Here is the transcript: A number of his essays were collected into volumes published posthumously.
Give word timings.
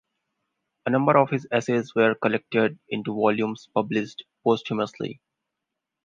A 0.87 0.89
number 0.89 1.15
of 1.15 1.29
his 1.29 1.45
essays 1.51 1.93
were 1.93 2.15
collected 2.15 2.79
into 2.89 3.13
volumes 3.13 3.69
published 3.71 4.23
posthumously. 4.43 5.21